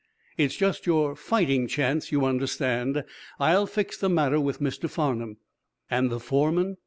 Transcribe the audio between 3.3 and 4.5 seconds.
I'll fix the matter